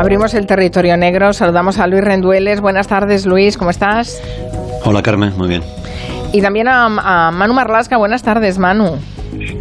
Abrimos 0.00 0.32
el 0.32 0.46
territorio 0.46 0.96
negro, 0.96 1.34
saludamos 1.34 1.78
a 1.78 1.86
Luis 1.86 2.02
Rendueles. 2.02 2.62
Buenas 2.62 2.88
tardes, 2.88 3.26
Luis, 3.26 3.58
¿cómo 3.58 3.68
estás? 3.68 4.22
Hola, 4.86 5.02
Carmen, 5.02 5.36
muy 5.36 5.46
bien. 5.46 5.62
Y 6.32 6.40
también 6.40 6.68
a, 6.68 6.86
a 6.86 7.30
Manu 7.30 7.52
Marlasca. 7.52 7.98
Buenas 7.98 8.22
tardes, 8.22 8.58
Manu. 8.58 8.96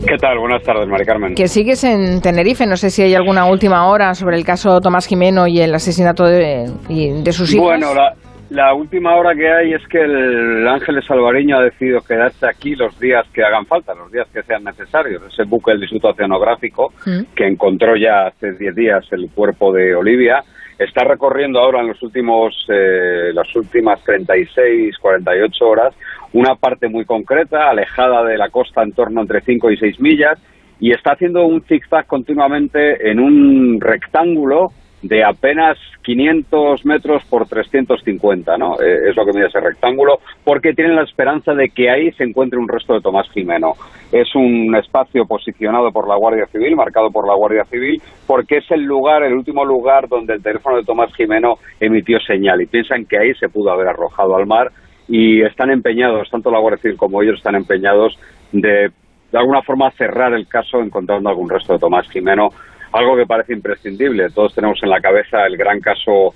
¿Qué 0.07 0.15
tal? 0.17 0.39
Buenas 0.39 0.63
tardes, 0.63 0.87
Mari 0.87 1.05
Carmen. 1.05 1.35
Que 1.35 1.49
sigues 1.49 1.83
en 1.83 2.21
Tenerife. 2.21 2.65
No 2.65 2.77
sé 2.77 2.89
si 2.89 3.01
hay 3.01 3.15
alguna 3.15 3.47
última 3.47 3.85
hora 3.87 4.15
sobre 4.15 4.37
el 4.37 4.45
caso 4.45 4.79
Tomás 4.79 5.07
Jimeno 5.07 5.45
y 5.45 5.59
el 5.59 5.75
asesinato 5.75 6.23
de, 6.23 6.71
de 6.87 7.33
sus 7.33 7.53
hijos. 7.53 7.67
Bueno, 7.67 7.93
la, 7.93 8.13
la, 8.49 8.73
última 8.73 9.15
hora 9.15 9.35
que 9.35 9.51
hay 9.51 9.73
es 9.73 9.85
que 9.87 10.01
el 10.01 10.67
Ángeles 10.67 11.09
Alvareño 11.09 11.57
ha 11.57 11.63
decidido 11.63 12.01
quedarse 12.01 12.47
aquí 12.47 12.75
los 12.75 12.99
días 12.99 13.25
que 13.33 13.43
hagan 13.43 13.65
falta, 13.65 13.93
los 13.93 14.11
días 14.11 14.27
que 14.33 14.43
sean 14.43 14.63
necesarios. 14.63 15.21
Ese 15.31 15.43
buque 15.43 15.71
del 15.71 15.81
Instituto 15.81 16.09
Oceanográfico, 16.09 16.93
mm. 17.05 17.35
que 17.35 17.47
encontró 17.47 17.95
ya 17.95 18.27
hace 18.27 18.53
10 18.53 18.75
días 18.75 19.05
el 19.11 19.29
cuerpo 19.29 19.71
de 19.71 19.95
Olivia, 19.95 20.43
está 20.77 21.03
recorriendo 21.03 21.59
ahora 21.59 21.81
en 21.81 21.87
los 21.87 22.01
últimos, 22.01 22.65
eh, 22.69 23.31
las 23.33 23.53
últimas 23.55 24.03
36, 24.03 24.97
48 24.97 25.67
horas 25.67 25.93
una 26.33 26.55
parte 26.55 26.87
muy 26.87 27.05
concreta, 27.05 27.69
alejada 27.69 28.23
de 28.23 28.37
la 28.37 28.49
costa 28.49 28.83
en 28.83 28.91
torno 28.91 29.21
entre 29.21 29.41
5 29.41 29.71
y 29.71 29.77
6 29.77 29.99
millas, 29.99 30.37
y 30.79 30.91
está 30.91 31.13
haciendo 31.13 31.45
un 31.45 31.61
zigzag 31.63 32.05
continuamente 32.05 33.09
en 33.09 33.19
un 33.19 33.81
rectángulo 33.81 34.71
de 35.01 35.23
apenas 35.23 35.77
500 36.03 36.85
metros 36.85 37.23
por 37.29 37.47
350, 37.47 38.57
¿no? 38.57 38.73
Eh, 38.81 39.09
es 39.09 39.15
lo 39.15 39.25
que 39.25 39.33
mide 39.33 39.47
ese 39.47 39.59
rectángulo, 39.59 40.19
porque 40.43 40.73
tienen 40.73 40.95
la 40.95 41.03
esperanza 41.03 41.53
de 41.53 41.69
que 41.69 41.89
ahí 41.89 42.11
se 42.13 42.23
encuentre 42.23 42.59
un 42.59 42.67
resto 42.67 42.93
de 42.93 43.01
Tomás 43.01 43.29
Jimeno. 43.31 43.73
Es 44.11 44.35
un 44.35 44.75
espacio 44.75 45.25
posicionado 45.25 45.91
por 45.91 46.07
la 46.07 46.15
Guardia 46.15 46.47
Civil, 46.47 46.75
marcado 46.75 47.11
por 47.11 47.27
la 47.27 47.35
Guardia 47.35 47.65
Civil, 47.65 48.01
porque 48.27 48.57
es 48.57 48.71
el 48.71 48.83
lugar, 48.83 49.23
el 49.23 49.33
último 49.33 49.63
lugar 49.63 50.07
donde 50.07 50.33
el 50.33 50.43
teléfono 50.43 50.77
de 50.77 50.83
Tomás 50.83 51.13
Jimeno 51.15 51.55
emitió 51.79 52.19
señal 52.19 52.61
y 52.61 52.65
piensan 52.65 53.05
que 53.05 53.17
ahí 53.17 53.33
se 53.35 53.49
pudo 53.49 53.71
haber 53.71 53.87
arrojado 53.87 54.35
al 54.35 54.47
mar 54.47 54.71
y 55.07 55.41
están 55.41 55.71
empeñados, 55.71 56.29
tanto 56.29 56.51
la 56.51 56.59
Guardia 56.59 56.81
Civil 56.81 56.97
como 56.97 57.21
ellos 57.21 57.37
están 57.37 57.55
empeñados 57.55 58.17
de 58.51 58.89
de 59.31 59.37
alguna 59.37 59.61
forma 59.61 59.91
cerrar 59.91 60.33
el 60.33 60.47
caso 60.47 60.79
encontrando 60.79 61.29
algún 61.29 61.49
resto 61.49 61.73
de 61.73 61.79
Tomás 61.79 62.09
Jimeno 62.09 62.49
algo 62.91 63.15
que 63.15 63.25
parece 63.25 63.53
imprescindible. 63.53 64.29
Todos 64.31 64.55
tenemos 64.55 64.81
en 64.83 64.89
la 64.89 65.01
cabeza 65.01 65.45
el 65.45 65.57
gran 65.57 65.79
caso 65.79 66.33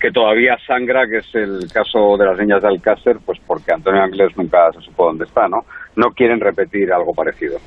que 0.00 0.10
todavía 0.10 0.56
sangra, 0.66 1.06
que 1.06 1.18
es 1.18 1.34
el 1.34 1.72
caso 1.72 2.16
de 2.18 2.26
las 2.26 2.38
niñas 2.38 2.62
de 2.62 2.68
Alcácer, 2.68 3.16
pues 3.24 3.38
porque 3.46 3.72
Antonio 3.72 4.02
Ángeles 4.02 4.36
nunca 4.36 4.70
se 4.72 4.80
supo 4.80 5.06
dónde 5.06 5.24
está, 5.24 5.48
¿no? 5.48 5.62
no 5.96 6.10
quieren 6.10 6.40
repetir 6.40 6.92
algo 6.92 7.12
parecido. 7.12 7.58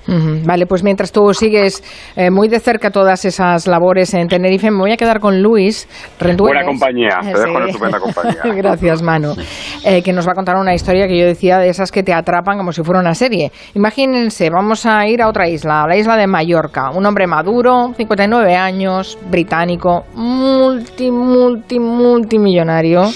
Vale, 0.45 0.65
pues 0.67 0.83
mientras 0.83 1.11
tú 1.11 1.33
sigues 1.33 1.83
eh, 2.15 2.29
muy 2.29 2.47
de 2.47 2.59
cerca 2.59 2.91
todas 2.91 3.25
esas 3.25 3.67
labores 3.67 4.13
en 4.13 4.27
Tenerife, 4.27 4.69
me 4.69 4.77
voy 4.77 4.91
a 4.91 4.97
quedar 4.97 5.19
con 5.19 5.41
Luis 5.41 5.87
Rendueles. 6.19 6.63
Buena 6.63 6.65
compañía, 6.65 7.19
te 7.21 7.39
dejo 7.39 7.59
en 7.59 7.67
estupenda 7.67 7.99
compañía. 7.99 8.41
Gracias, 8.55 9.01
Manu. 9.01 9.33
Eh, 9.83 10.03
que 10.03 10.13
nos 10.13 10.27
va 10.27 10.33
a 10.33 10.35
contar 10.35 10.55
una 10.57 10.75
historia 10.75 11.07
que 11.07 11.17
yo 11.17 11.25
decía 11.25 11.57
de 11.57 11.69
esas 11.69 11.91
que 11.91 12.03
te 12.03 12.13
atrapan 12.13 12.57
como 12.57 12.71
si 12.71 12.83
fuera 12.83 13.01
una 13.01 13.15
serie. 13.15 13.51
Imagínense, 13.73 14.49
vamos 14.51 14.85
a 14.85 15.07
ir 15.07 15.21
a 15.21 15.27
otra 15.27 15.47
isla, 15.49 15.83
a 15.83 15.87
la 15.87 15.97
isla 15.97 16.15
de 16.15 16.27
Mallorca. 16.27 16.91
Un 16.91 17.05
hombre 17.05 17.25
maduro, 17.25 17.93
59 17.97 18.55
años, 18.55 19.17
británico, 19.29 20.05
multi, 20.13 21.09
multi, 21.09 21.79
multimillonario 22.19 23.09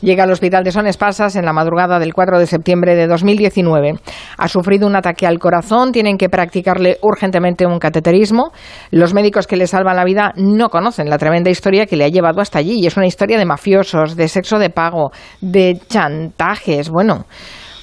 llega 0.00 0.24
al 0.24 0.30
hospital 0.30 0.64
de 0.64 0.72
Son 0.72 0.86
Espasas 0.86 1.36
en 1.36 1.44
la 1.44 1.52
madrugada 1.52 1.98
del 1.98 2.12
4 2.12 2.38
de 2.38 2.46
septiembre 2.46 2.94
de 2.94 3.06
2019. 3.06 3.94
Ha 4.36 4.48
sufrido 4.48 4.86
un 4.86 4.96
ataque 4.96 5.26
al 5.26 5.38
corazón, 5.38 5.92
tienen 5.92 6.18
que 6.18 6.28
practicarle 6.28 6.98
urgentemente 7.02 7.66
un 7.66 7.78
cateterismo. 7.78 8.52
Los 8.90 9.14
médicos 9.14 9.46
que 9.46 9.56
le 9.56 9.66
salvan 9.66 9.96
la 9.96 10.04
vida 10.04 10.32
no 10.36 10.68
conocen 10.68 11.08
la 11.08 11.18
tremenda 11.18 11.50
historia 11.50 11.86
que 11.86 11.96
le 11.96 12.04
ha 12.04 12.08
llevado 12.08 12.40
hasta 12.40 12.58
allí. 12.58 12.80
Y 12.80 12.86
es 12.86 12.96
una 12.96 13.06
historia 13.06 13.38
de 13.38 13.44
mafiosos, 13.44 14.16
de 14.16 14.28
sexo 14.28 14.58
de 14.58 14.70
pago, 14.70 15.10
de 15.40 15.80
chantajes. 15.88 16.90
Bueno, 16.90 17.26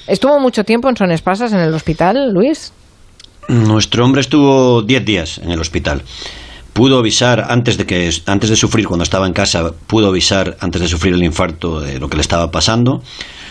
¿estuvo 0.06 0.38
mucho 0.38 0.64
tiempo 0.64 0.88
en 0.88 0.96
Son 0.96 1.10
Espasas 1.10 1.52
en 1.52 1.60
el 1.60 1.74
hospital, 1.74 2.32
Luis? 2.32 2.72
Nuestro 3.48 4.04
hombre 4.04 4.20
estuvo 4.20 4.82
10 4.82 5.04
días 5.04 5.38
en 5.38 5.50
el 5.50 5.60
hospital 5.60 6.02
pudo 6.78 7.00
avisar 7.00 7.46
antes 7.48 7.76
de 7.76 7.86
que 7.86 8.08
antes 8.26 8.50
de 8.50 8.54
sufrir 8.54 8.86
cuando 8.86 9.02
estaba 9.02 9.26
en 9.26 9.32
casa 9.32 9.72
pudo 9.88 10.10
avisar 10.10 10.56
antes 10.60 10.80
de 10.80 10.86
sufrir 10.86 11.12
el 11.12 11.24
infarto 11.24 11.80
de 11.80 11.98
lo 11.98 12.08
que 12.08 12.16
le 12.16 12.20
estaba 12.20 12.52
pasando 12.52 13.02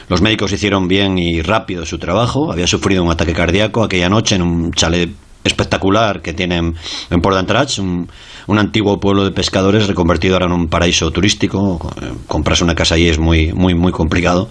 los 0.08 0.22
médicos 0.22 0.54
hicieron 0.54 0.88
bien 0.88 1.18
y 1.18 1.42
rápido 1.42 1.86
su 1.86 1.98
trabajo 1.98 2.54
había 2.54 2.68
sufrido 2.68 3.04
un 3.04 3.12
ataque 3.12 3.34
cardíaco 3.34 3.84
aquella 3.84 4.08
noche 4.08 4.36
en 4.36 4.44
un 4.44 4.72
chalet 4.72 5.10
espectacular 5.44 6.22
que 6.22 6.34
tienen 6.34 6.76
en 7.10 7.22
Port 7.22 7.36
d'Entrats, 7.36 7.80
un, 7.80 8.10
un, 8.48 8.60
antiguo 8.60 9.00
pueblo 9.00 9.24
de 9.24 9.32
pescadores 9.32 9.88
reconvertido 9.88 10.36
ahora 10.36 10.48
en 10.48 10.52
un 10.52 10.68
paraíso 10.68 11.10
turístico. 11.12 11.80
Comprarse 12.28 12.66
una 12.66 12.76
casa 12.76 12.96
allí 12.96 13.08
es 13.08 13.18
muy, 13.18 13.54
muy, 13.54 13.74
muy 13.74 13.94
complicado. 13.94 14.50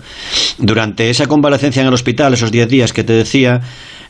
Durante 0.57 1.11
esa 1.11 1.27
convalecencia 1.27 1.83
en 1.83 1.89
el 1.89 1.95
hospital, 1.95 2.33
esos 2.33 2.51
10 2.51 2.69
días 2.69 2.93
que 2.95 3.05
te 3.05 3.13
decía, 3.13 3.61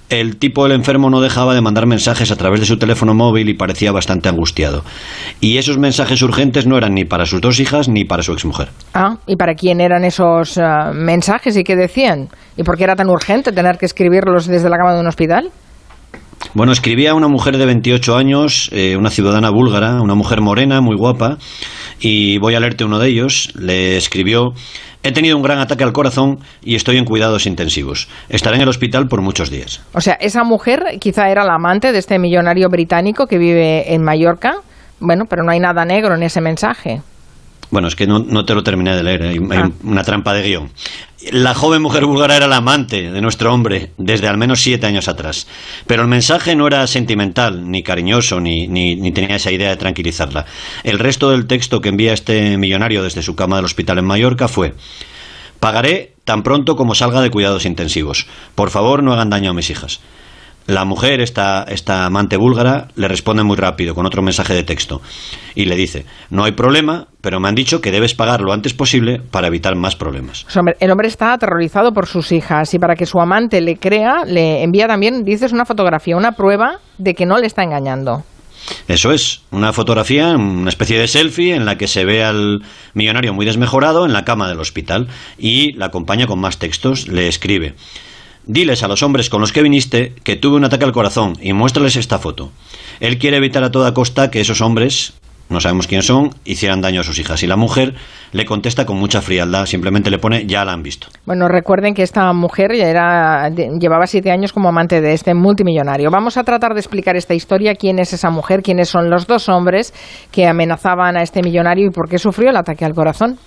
el 0.08 0.36
tipo 0.36 0.62
del 0.64 0.72
enfermo 0.72 1.10
no 1.10 1.20
dejaba 1.20 1.54
de 1.54 1.60
mandar 1.60 1.86
mensajes 1.86 2.30
a 2.30 2.36
través 2.36 2.60
de 2.60 2.66
su 2.66 2.78
teléfono 2.78 3.14
móvil 3.14 3.48
y 3.48 3.54
parecía 3.54 3.92
bastante 3.92 4.28
angustiado. 4.28 4.84
Y 5.40 5.58
esos 5.58 5.78
mensajes 5.78 6.22
urgentes 6.22 6.66
no 6.66 6.76
eran 6.76 6.94
ni 6.94 7.04
para 7.04 7.26
sus 7.26 7.40
dos 7.40 7.58
hijas 7.60 7.88
ni 7.88 8.04
para 8.04 8.22
su 8.22 8.32
exmujer. 8.32 8.68
Ah, 8.94 9.16
¿y 9.26 9.36
para 9.36 9.54
quién 9.54 9.80
eran 9.80 10.04
esos 10.04 10.56
eh, 10.58 10.62
mensajes 10.94 11.56
y 11.56 11.64
qué 11.64 11.76
decían? 11.76 12.28
¿Y 12.56 12.62
por 12.62 12.76
qué 12.76 12.84
era 12.84 12.96
tan 12.96 13.08
urgente 13.08 13.52
tener 13.52 13.78
que 13.78 13.86
escribirlos 13.86 14.46
desde 14.46 14.68
la 14.68 14.76
cama 14.76 14.94
de 14.94 15.00
un 15.00 15.06
hospital? 15.06 15.50
Bueno, 16.54 16.72
escribía 16.72 17.14
una 17.14 17.28
mujer 17.28 17.56
de 17.56 17.66
28 17.66 18.16
años, 18.16 18.68
eh, 18.72 18.96
una 18.96 19.10
ciudadana 19.10 19.50
búlgara, 19.50 20.00
una 20.00 20.14
mujer 20.14 20.40
morena, 20.40 20.80
muy 20.80 20.96
guapa, 20.96 21.38
y 22.00 22.38
voy 22.38 22.54
a 22.54 22.60
leerte 22.60 22.84
uno 22.84 22.98
de 22.98 23.08
ellos. 23.08 23.52
Le 23.56 23.96
escribió 23.96 24.52
He 25.06 25.12
tenido 25.12 25.36
un 25.36 25.42
gran 25.44 25.60
ataque 25.60 25.84
al 25.84 25.92
corazón 25.92 26.40
y 26.64 26.74
estoy 26.74 26.96
en 26.96 27.04
cuidados 27.04 27.46
intensivos. 27.46 28.08
Estaré 28.28 28.56
en 28.56 28.62
el 28.62 28.68
hospital 28.68 29.06
por 29.06 29.22
muchos 29.22 29.50
días. 29.50 29.80
O 29.92 30.00
sea, 30.00 30.14
esa 30.14 30.42
mujer 30.42 30.98
quizá 30.98 31.30
era 31.30 31.44
la 31.44 31.54
amante 31.54 31.92
de 31.92 31.98
este 32.00 32.18
millonario 32.18 32.68
británico 32.68 33.28
que 33.28 33.38
vive 33.38 33.94
en 33.94 34.02
Mallorca. 34.02 34.56
Bueno, 34.98 35.26
pero 35.26 35.44
no 35.44 35.52
hay 35.52 35.60
nada 35.60 35.84
negro 35.84 36.16
en 36.16 36.24
ese 36.24 36.40
mensaje. 36.40 37.02
Bueno, 37.70 37.86
es 37.86 37.94
que 37.94 38.08
no, 38.08 38.44
te 38.44 38.54
lo 38.54 38.64
terminé 38.64 38.96
de 38.96 39.04
leer, 39.04 39.22
hay, 39.22 39.38
ah. 39.52 39.70
una 39.84 40.02
trampa 40.02 40.34
de 40.34 40.42
guion. 40.42 40.70
La 41.32 41.54
joven 41.54 41.82
mujer 41.82 42.04
búlgara 42.06 42.36
era 42.36 42.46
la 42.46 42.58
amante 42.58 43.10
de 43.10 43.20
nuestro 43.20 43.52
hombre 43.52 43.90
desde 43.98 44.28
al 44.28 44.38
menos 44.38 44.60
siete 44.60 44.86
años 44.86 45.08
atrás. 45.08 45.48
Pero 45.86 46.02
el 46.02 46.08
mensaje 46.08 46.54
no 46.54 46.68
era 46.68 46.86
sentimental, 46.86 47.68
ni 47.68 47.82
cariñoso, 47.82 48.38
ni, 48.40 48.68
ni, 48.68 49.10
tenía 49.10 49.34
esa 49.34 49.50
idea 49.50 49.70
de 49.70 49.76
tranquilizarla. 49.76 50.46
El 50.84 51.00
resto 51.00 51.30
del 51.30 51.48
texto 51.48 51.80
que 51.80 51.88
envía 51.88 52.12
este 52.12 52.56
millonario 52.58 53.02
desde 53.02 53.22
su 53.22 53.34
cama 53.34 53.56
del 53.56 53.64
hospital 53.64 53.98
en 53.98 54.04
Mallorca 54.04 54.46
fue 54.46 54.74
Pagaré 55.58 56.14
tan 56.24 56.42
pronto 56.42 56.76
como 56.76 56.94
salga 56.94 57.20
de 57.20 57.30
cuidados 57.30 57.64
intensivos. 57.64 58.26
Por 58.54 58.70
favor, 58.70 59.02
no 59.02 59.12
hagan 59.12 59.30
daño 59.30 59.50
a 59.50 59.54
mis 59.54 59.70
hijas. 59.70 60.00
La 60.66 60.84
mujer, 60.84 61.20
esta, 61.20 61.64
esta 61.68 62.06
amante 62.06 62.36
búlgara, 62.36 62.88
le 62.96 63.06
responde 63.06 63.44
muy 63.44 63.56
rápido 63.56 63.94
con 63.94 64.04
otro 64.04 64.22
mensaje 64.22 64.52
de 64.52 64.64
texto 64.64 65.00
y 65.54 65.66
le 65.66 65.76
dice, 65.76 66.06
no 66.30 66.44
hay 66.44 66.52
problema, 66.52 67.06
pero 67.20 67.38
me 67.38 67.48
han 67.48 67.54
dicho 67.54 67.80
que 67.80 67.92
debes 67.92 68.14
pagar 68.14 68.40
lo 68.40 68.52
antes 68.52 68.74
posible 68.74 69.20
para 69.30 69.46
evitar 69.46 69.76
más 69.76 69.94
problemas. 69.94 70.44
El 70.80 70.90
hombre 70.90 71.08
está 71.08 71.32
aterrorizado 71.32 71.92
por 71.92 72.06
sus 72.06 72.32
hijas 72.32 72.74
y 72.74 72.78
para 72.78 72.96
que 72.96 73.06
su 73.06 73.20
amante 73.20 73.60
le 73.60 73.76
crea, 73.76 74.24
le 74.26 74.62
envía 74.62 74.88
también, 74.88 75.24
dices, 75.24 75.52
una 75.52 75.64
fotografía, 75.64 76.16
una 76.16 76.32
prueba 76.32 76.80
de 76.98 77.14
que 77.14 77.26
no 77.26 77.38
le 77.38 77.46
está 77.46 77.62
engañando. 77.62 78.24
Eso 78.88 79.12
es, 79.12 79.42
una 79.50 79.72
fotografía, 79.72 80.34
una 80.36 80.68
especie 80.68 80.98
de 80.98 81.06
selfie 81.06 81.54
en 81.54 81.64
la 81.64 81.76
que 81.78 81.86
se 81.86 82.04
ve 82.04 82.24
al 82.24 82.62
millonario 82.94 83.32
muy 83.32 83.46
desmejorado 83.46 84.06
en 84.06 84.12
la 84.12 84.24
cama 84.24 84.48
del 84.48 84.60
hospital 84.60 85.08
y 85.38 85.72
la 85.74 85.86
acompaña 85.86 86.26
con 86.26 86.40
más 86.40 86.58
textos, 86.58 87.08
le 87.08 87.28
escribe. 87.28 87.74
Diles 88.46 88.84
a 88.84 88.88
los 88.88 89.02
hombres 89.02 89.28
con 89.28 89.40
los 89.40 89.52
que 89.52 89.60
viniste 89.60 90.14
que 90.22 90.36
tuve 90.36 90.56
un 90.56 90.64
ataque 90.64 90.84
al 90.84 90.92
corazón 90.92 91.32
y 91.42 91.52
muéstrales 91.52 91.96
esta 91.96 92.20
foto. 92.20 92.52
Él 93.00 93.18
quiere 93.18 93.38
evitar 93.38 93.64
a 93.64 93.72
toda 93.72 93.92
costa 93.92 94.30
que 94.30 94.40
esos 94.40 94.60
hombres, 94.60 95.14
no 95.48 95.60
sabemos 95.60 95.88
quiénes 95.88 96.06
son, 96.06 96.30
hicieran 96.44 96.80
daño 96.80 97.00
a 97.00 97.02
sus 97.02 97.18
hijas. 97.18 97.42
Y 97.42 97.48
la 97.48 97.56
mujer 97.56 97.94
le 98.30 98.44
contesta 98.44 98.86
con 98.86 98.98
mucha 98.98 99.20
frialdad, 99.20 99.66
simplemente 99.66 100.12
le 100.12 100.18
pone 100.18 100.46
ya 100.46 100.64
la 100.64 100.74
han 100.74 100.84
visto. 100.84 101.08
Bueno, 101.24 101.48
recuerden 101.48 101.92
que 101.92 102.04
esta 102.04 102.32
mujer 102.32 102.70
ya 102.76 102.88
era, 102.88 103.48
llevaba 103.48 104.06
siete 104.06 104.30
años 104.30 104.52
como 104.52 104.68
amante 104.68 105.00
de 105.00 105.12
este 105.12 105.34
multimillonario. 105.34 106.08
Vamos 106.12 106.36
a 106.36 106.44
tratar 106.44 106.74
de 106.74 106.78
explicar 106.78 107.16
esta 107.16 107.34
historia, 107.34 107.74
quién 107.74 107.98
es 107.98 108.12
esa 108.12 108.30
mujer, 108.30 108.62
quiénes 108.62 108.88
son 108.88 109.10
los 109.10 109.26
dos 109.26 109.48
hombres 109.48 109.92
que 110.30 110.46
amenazaban 110.46 111.16
a 111.16 111.22
este 111.22 111.42
millonario 111.42 111.88
y 111.88 111.90
por 111.90 112.08
qué 112.08 112.20
sufrió 112.20 112.50
el 112.50 112.56
ataque 112.56 112.84
al 112.84 112.94
corazón. 112.94 113.40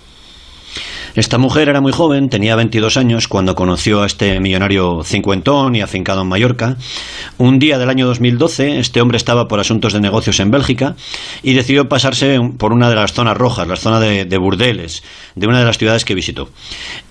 Esta 1.14 1.38
mujer 1.38 1.68
era 1.68 1.80
muy 1.80 1.92
joven, 1.92 2.28
tenía 2.28 2.54
22 2.54 2.96
años 2.96 3.26
cuando 3.26 3.54
conoció 3.54 4.02
a 4.02 4.06
este 4.06 4.38
millonario 4.40 5.02
cincuentón 5.02 5.74
y 5.74 5.80
afincado 5.80 6.22
en 6.22 6.28
Mallorca. 6.28 6.76
Un 7.36 7.58
día 7.58 7.78
del 7.78 7.90
año 7.90 8.06
2012, 8.06 8.78
este 8.78 9.00
hombre 9.00 9.16
estaba 9.16 9.48
por 9.48 9.58
asuntos 9.58 9.92
de 9.92 10.00
negocios 10.00 10.38
en 10.40 10.50
Bélgica 10.50 10.94
y 11.42 11.54
decidió 11.54 11.88
pasarse 11.88 12.38
por 12.58 12.72
una 12.72 12.88
de 12.88 12.94
las 12.94 13.12
zonas 13.12 13.36
rojas, 13.36 13.66
la 13.66 13.76
zona 13.76 13.98
de, 13.98 14.38
Burdeles, 14.38 15.02
de 15.34 15.46
una 15.46 15.58
de 15.58 15.64
las 15.64 15.78
ciudades 15.78 16.04
que 16.04 16.14
visitó. 16.14 16.48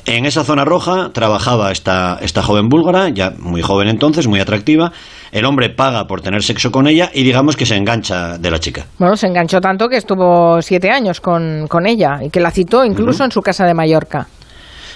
En 0.06 0.26
esa 0.26 0.44
zona 0.44 0.64
roja 0.66 1.12
trabajaba 1.14 1.72
esta, 1.72 2.18
esta 2.22 2.42
joven 2.42 2.70
búlgara, 2.70 3.10
ya 3.10 3.34
muy 3.38 3.62
joven 3.62 3.90
entonces, 3.90 4.28
muy 4.28 4.40
atractiva, 4.40 4.94
El 5.32 5.46
hombre 5.46 5.70
paga 5.70 6.08
por 6.08 6.22
tener 6.22 6.44
sexo 6.44 6.72
con 6.72 6.88
ella 6.88 7.12
y 7.14 7.24
digamos 7.24 7.56
que 7.56 7.66
se 7.66 7.76
engancha 7.76 8.38
de 8.38 8.52
la 8.52 8.60
chica. 8.60 8.86
Bueno, 8.98 9.16
se 9.16 9.28
enganchó 9.28 9.62
tanto 9.62 9.88
que 9.88 9.98
estuvo 9.98 10.62
siete 10.62 10.90
años 10.90 11.22
con, 11.22 11.68
ella 11.86 12.20
y 12.24 12.30
que 12.30 12.40
la 12.40 12.52
citó 12.52 12.84
incluso 12.84 13.24
en 13.24 13.32
su 13.32 13.42
casa 13.42 13.66
de 13.66 13.74
Mallorca. 13.74 14.28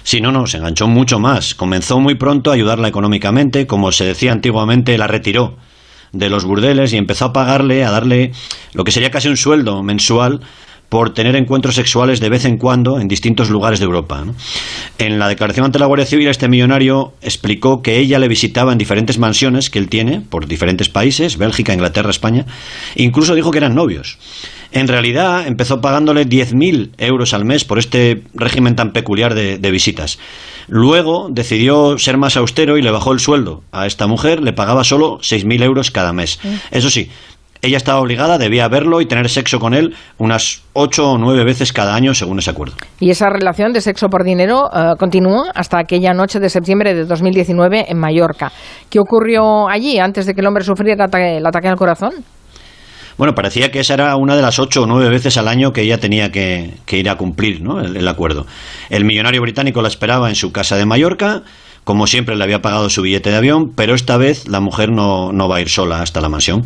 Sí, 0.04 0.20
no, 0.20 0.32
no, 0.32 0.48
se 0.48 0.58
enganchó 0.58 0.88
mucho 0.88 1.20
más. 1.20 1.56
Comenzó 1.56 2.00
muy 2.00 2.16
pronto 2.16 2.52
a 2.52 2.56
ayudarla 2.56 2.88
económicamente, 2.88 3.68
como 3.68 3.92
se 3.92 4.06
decía 4.06 4.32
antiguamente, 4.32 4.98
la 4.98 5.08
retiró 5.08 5.56
de 6.12 6.30
los 6.30 6.46
burdeles 6.46 6.94
y 6.94 6.98
empezó 6.98 7.26
a 7.26 7.34
pagarle, 7.34 7.84
a 7.84 7.92
darle 7.92 8.32
lo 8.74 8.84
que 8.84 8.92
sería 8.92 9.12
casi 9.12 9.30
un 9.30 9.38
sueldo 9.38 9.82
mensual 9.82 10.42
por 10.94 11.12
tener 11.12 11.36
encuentros 11.36 11.74
sexuales 11.74 12.20
de 12.20 12.30
vez 12.30 12.46
en 12.46 12.58
cuando 12.58 13.00
en 13.00 13.08
distintos 13.08 13.50
lugares 13.50 13.80
de 13.80 13.86
Europa. 13.86 14.24
En 15.00 15.18
la 15.18 15.28
declaración 15.28 15.66
ante 15.66 15.80
la 15.80 15.88
Guardia 15.88 16.06
Civil, 16.06 16.28
este 16.28 16.48
millonario 16.48 17.14
explicó 17.24 17.82
que 17.82 17.98
ella 17.98 18.20
le 18.20 18.28
visitaba 18.28 18.72
en 18.72 18.78
diferentes 18.78 19.18
mansiones 19.18 19.72
que 19.72 19.80
él 19.80 19.90
tiene 19.90 20.22
por 20.22 20.46
diferentes 20.46 20.90
países, 20.90 21.40
Bélgica, 21.40 21.74
Inglaterra, 21.74 22.12
España. 22.12 22.46
Incluso 22.94 23.34
dijo 23.34 23.50
que 23.50 23.58
eran 23.58 23.74
novios. 23.74 24.20
En 24.72 24.88
realidad 24.88 25.48
empezó 25.48 25.82
pagándole 25.82 26.28
10.000 26.28 26.92
euros 27.00 27.34
al 27.34 27.44
mes 27.44 27.66
por 27.66 27.80
este 27.80 28.22
régimen 28.36 28.76
tan 28.76 28.92
peculiar 28.92 29.34
de, 29.34 29.58
de, 29.58 29.72
visitas. 29.72 30.20
Luego 30.68 31.28
decidió 31.32 31.98
ser 31.98 32.18
más 32.18 32.38
austero 32.38 32.78
y 32.78 32.84
le 32.84 32.92
bajó 32.92 33.14
el 33.14 33.20
sueldo. 33.20 33.64
A 33.72 33.88
esta 33.88 34.06
mujer 34.06 34.42
le 34.42 34.54
pagaba 34.54 34.84
solo 34.84 35.18
6.000 35.20 35.64
euros 35.64 35.92
cada 35.92 36.14
mes. 36.14 36.40
Eso 36.72 36.90
sí, 36.90 37.10
ella 37.64 37.78
estaba 37.78 38.02
obligada, 38.02 38.38
debía 38.38 38.68
verlo 38.68 39.00
y 39.00 39.06
tener 39.06 39.30
sexo 39.30 39.58
con 39.58 39.74
él 39.74 39.96
unas 40.18 40.64
ocho 40.74 41.12
o 41.12 41.18
nueve 41.18 41.46
veces 41.46 41.72
cada 41.72 41.96
año 41.96 42.14
según 42.14 42.40
ese 42.40 42.52
acuerdo. 42.52 42.76
Y 43.00 43.10
esa 43.10 43.30
relación 43.30 43.72
de 43.72 43.80
sexo 43.80 44.10
por 44.10 44.26
dinero 44.26 44.64
uh, 44.66 44.98
continuó 44.98 45.46
hasta 45.56 45.80
aquella 45.80 46.14
noche 46.14 46.40
de 46.40 46.50
septiembre 46.50 46.94
de 46.94 47.06
2019 47.06 47.86
en 47.88 47.98
Mallorca. 47.98 48.52
¿Qué 48.90 49.00
ocurrió 49.00 49.70
allí 49.70 49.98
antes 49.98 50.26
de 50.26 50.34
que 50.34 50.42
el 50.42 50.48
hombre 50.48 50.66
sufriera 50.66 51.06
el 51.06 51.46
ataque 51.46 51.70
al 51.70 51.78
corazón? 51.78 52.12
Bueno, 53.18 53.34
parecía 53.34 53.72
que 53.72 53.80
esa 53.80 53.94
era 53.94 54.16
una 54.18 54.36
de 54.36 54.42
las 54.42 54.60
ocho 54.60 54.84
o 54.84 54.86
nueve 54.86 55.08
veces 55.10 55.38
al 55.38 55.48
año 55.48 55.72
que 55.72 55.82
ella 55.82 56.00
tenía 56.00 56.32
que, 56.32 56.74
ir 56.92 57.10
a 57.10 57.16
cumplir 57.16 57.62
¿no? 57.62 57.80
el, 57.80 57.96
el 57.96 58.08
acuerdo. 58.08 58.46
El 58.90 59.06
millonario 59.06 59.42
británico 59.42 59.82
la 59.82 59.88
esperaba 59.88 60.28
en 60.30 60.36
su 60.36 60.52
casa 60.52 60.76
de 60.76 60.86
Mallorca 60.86 61.44
como 61.84 62.08
siempre 62.08 62.36
le 62.36 62.44
había 62.44 62.62
pagado 62.62 62.90
su 62.90 63.02
billete 63.02 63.30
de 63.30 63.38
avión, 63.38 63.74
pero 63.76 63.96
esta 63.96 64.18
vez 64.18 64.48
la 64.48 64.60
mujer 64.60 64.92
no, 64.92 65.32
no 65.34 65.48
va 65.48 65.58
a 65.58 65.62
ir 65.62 65.70
sola 65.70 66.02
hasta 66.02 66.22
la 66.22 66.30
mansión. 66.30 66.64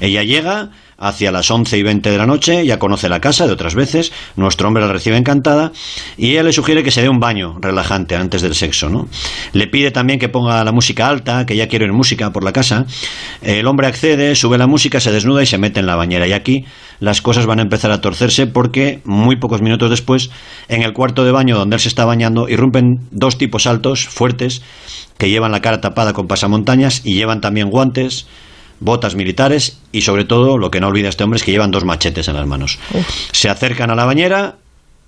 Ella 0.00 0.22
llega, 0.22 0.70
hacia 1.00 1.32
las 1.32 1.50
once 1.50 1.78
y 1.78 1.82
veinte 1.82 2.10
de 2.10 2.18
la 2.18 2.26
noche, 2.26 2.64
ya 2.64 2.78
conoce 2.78 3.08
la 3.08 3.20
casa 3.20 3.46
de 3.46 3.52
otras 3.52 3.74
veces, 3.74 4.12
nuestro 4.36 4.68
hombre 4.68 4.84
la 4.86 4.92
recibe 4.92 5.16
encantada 5.16 5.72
y 6.16 6.32
ella 6.32 6.42
le 6.42 6.52
sugiere 6.52 6.84
que 6.84 6.90
se 6.90 7.00
dé 7.00 7.08
un 7.08 7.18
baño 7.18 7.56
relajante 7.60 8.16
antes 8.16 8.42
del 8.42 8.54
sexo, 8.54 8.90
¿no? 8.90 9.08
Le 9.52 9.66
pide 9.66 9.90
también 9.90 10.18
que 10.18 10.28
ponga 10.28 10.62
la 10.62 10.72
música 10.72 11.08
alta, 11.08 11.46
que 11.46 11.56
ya 11.56 11.68
quiere 11.68 11.86
oír 11.86 11.94
música 11.94 12.30
por 12.30 12.44
la 12.44 12.52
casa. 12.52 12.84
El 13.40 13.66
hombre 13.66 13.86
accede, 13.86 14.34
sube 14.34 14.58
la 14.58 14.66
música, 14.66 15.00
se 15.00 15.10
desnuda 15.10 15.42
y 15.42 15.46
se 15.46 15.58
mete 15.58 15.80
en 15.80 15.86
la 15.86 15.96
bañera 15.96 16.26
y 16.26 16.32
aquí 16.32 16.66
las 17.00 17.22
cosas 17.22 17.46
van 17.46 17.60
a 17.60 17.62
empezar 17.62 17.90
a 17.90 18.02
torcerse 18.02 18.46
porque 18.46 19.00
muy 19.04 19.36
pocos 19.36 19.62
minutos 19.62 19.88
después, 19.88 20.30
en 20.68 20.82
el 20.82 20.92
cuarto 20.92 21.24
de 21.24 21.32
baño 21.32 21.56
donde 21.56 21.76
él 21.76 21.80
se 21.80 21.88
está 21.88 22.04
bañando, 22.04 22.46
irrumpen 22.48 23.08
dos 23.10 23.38
tipos 23.38 23.66
altos, 23.66 24.06
fuertes, 24.06 24.62
que 25.16 25.30
llevan 25.30 25.52
la 25.52 25.60
cara 25.60 25.80
tapada 25.80 26.12
con 26.12 26.26
pasamontañas 26.26 27.02
y 27.04 27.14
llevan 27.14 27.40
también 27.40 27.70
guantes, 27.70 28.26
botas 28.80 29.14
militares 29.14 29.80
y 29.92 30.00
sobre 30.00 30.24
todo 30.24 30.58
lo 30.58 30.70
que 30.70 30.80
no 30.80 30.88
olvida 30.88 31.08
este 31.08 31.22
hombre 31.22 31.36
es 31.36 31.44
que 31.44 31.52
llevan 31.52 31.70
dos 31.70 31.84
machetes 31.84 32.28
en 32.28 32.34
las 32.34 32.46
manos. 32.46 32.78
Se 33.32 33.48
acercan 33.48 33.90
a 33.90 33.94
la 33.94 34.04
bañera 34.04 34.56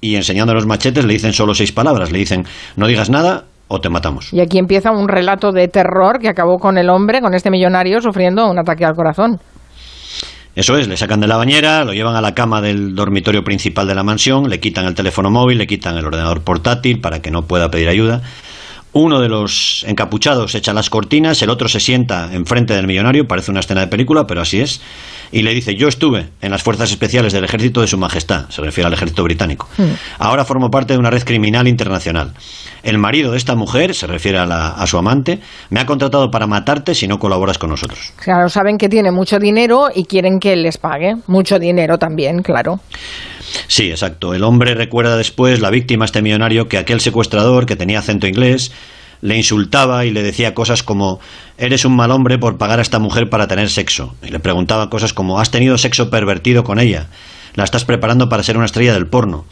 y 0.01 0.17
enseñando 0.17 0.55
los 0.55 0.67
machetes 0.67 1.05
le 1.05 1.15
dicen 1.15 1.33
solo 1.33 1.55
seis 1.55 1.73
palabras, 1.73 2.13
le 2.13 2.19
dicen 2.19 2.45
no 2.77 2.87
digas 2.87 3.11
nada 3.11 3.45
o 3.69 3.81
te 3.81 3.89
matamos. 3.89 4.33
Y 4.33 4.41
aquí 4.41 4.59
empieza 4.59 4.91
un 4.91 5.09
relato 5.09 5.51
de 5.51 5.67
terror 5.69 6.19
que 6.21 6.29
acabó 6.29 6.59
con 6.59 6.77
el 6.77 6.91
hombre, 6.91 7.21
con 7.21 7.35
este 7.35 7.51
millonario 7.51 8.01
sufriendo 8.01 8.49
un 8.49 8.59
ataque 8.59 8.85
al 8.85 8.95
corazón. 8.95 9.41
Eso 10.55 10.77
es, 10.77 10.87
le 10.87 10.99
sacan 10.99 11.19
de 11.19 11.27
la 11.27 11.39
bañera, 11.39 11.83
lo 11.83 11.95
llevan 11.95 12.15
a 12.15 12.21
la 12.21 12.35
cama 12.35 12.61
del 12.61 12.95
dormitorio 12.95 13.43
principal 13.43 13.89
de 13.89 13.95
la 13.95 14.03
mansión, 14.03 14.51
le 14.51 14.61
quitan 14.61 14.85
el 14.85 14.95
teléfono 14.95 15.31
móvil, 15.31 15.57
le 15.57 15.67
quitan 15.67 15.97
el 15.97 16.05
ordenador 16.05 16.43
portátil 16.43 17.01
para 17.01 17.23
que 17.23 17.31
no 17.31 17.47
pueda 17.47 17.71
pedir 17.71 17.89
ayuda 17.89 18.21
uno 18.93 19.21
de 19.21 19.29
los 19.29 19.85
encapuchados 19.89 20.55
echa 20.55 20.73
las 20.73 20.91
cortinas, 20.91 21.41
el 21.43 21.51
otro 21.51 21.69
se 21.69 21.81
sienta 21.81 22.31
enfrente 22.33 22.75
del 22.75 22.87
millonario, 22.87 23.27
parece 23.27 23.51
una 23.51 23.61
escena 23.61 23.81
de 23.81 23.87
película, 23.87 24.27
pero 24.27 24.43
así 24.43 24.61
es, 24.61 24.81
y 25.33 25.43
le 25.43 25.55
dice, 25.55 25.75
yo 25.75 25.89
estuve 25.89 26.29
en 26.41 26.51
las 26.51 26.63
fuerzas 26.63 26.91
especiales 26.91 27.33
del 27.33 27.45
ejército 27.45 27.81
de 27.81 27.87
Su 27.87 27.99
Majestad, 27.99 28.49
se 28.51 28.63
refiere 28.63 28.87
al 28.87 28.93
ejército 28.93 29.25
británico. 29.25 29.69
Hmm. 29.77 29.95
Ahora 30.19 30.45
formo 30.45 30.71
parte 30.71 30.93
de 30.93 30.99
una 30.99 31.11
red 31.11 31.25
criminal 31.25 31.67
internacional. 31.67 32.35
El 32.83 32.99
marido 32.99 33.33
de 33.33 33.39
esta 33.39 33.55
mujer, 33.55 33.95
se 33.95 34.07
refiere 34.07 34.39
a, 34.39 34.45
a 34.45 34.87
su 34.87 34.99
amante, 34.99 35.41
me 35.71 35.81
ha 35.81 35.87
contratado 35.87 36.31
para 36.31 36.47
matarte 36.47 36.95
si 36.95 37.09
no 37.09 37.19
colaboras 37.19 37.59
con 37.59 37.71
nosotros. 37.71 38.13
Claro, 38.17 38.49
saben 38.49 38.77
que 38.77 38.89
tiene 38.89 39.11
mucho 39.11 39.39
dinero 39.39 39.89
y 39.95 40.05
quieren 40.05 40.39
que 40.39 40.55
les 40.57 40.77
pague. 40.77 41.17
Mucho 41.27 41.59
dinero 41.59 41.99
también, 41.99 42.43
claro. 42.43 42.81
Sí, 43.67 43.91
exacto. 43.91 44.35
El 44.35 44.45
hombre 44.45 44.75
recuerda 44.75 45.17
después, 45.17 45.61
la 45.61 45.71
víctima, 45.71 46.05
este 46.05 46.23
millonario, 46.23 46.69
que 46.69 46.79
aquel 46.79 47.01
secuestrador 47.01 47.67
que 47.67 47.77
tenía 47.77 48.01
acento 48.01 48.27
inglés 48.27 48.73
le 49.23 49.37
insultaba 49.37 50.05
y 50.05 50.11
le 50.11 50.23
decía 50.23 50.53
cosas 50.53 50.83
como 50.83 51.21
eres 51.57 51.85
un 51.85 51.97
mal 51.97 52.11
hombre 52.11 52.39
por 52.39 52.59
pagar 52.59 52.81
a 52.81 52.83
esta 52.83 52.99
mujer 52.99 53.31
para 53.31 53.47
tener 53.47 53.71
sexo. 53.71 54.15
Y 54.23 54.29
le 54.29 54.41
preguntaba 54.41 54.91
cosas 54.91 55.15
como 55.15 55.39
has 55.39 55.51
tenido 55.51 55.79
sexo 55.79 56.11
pervertido 56.11 56.65
con 56.65 56.79
ella, 56.79 57.07
la 57.55 57.65
estás 57.65 57.85
preparando 57.85 58.29
para 58.29 58.43
ser 58.43 58.57
una 58.57 58.67
estrella 58.67 58.93
del 58.93 59.07
porno. 59.07 59.45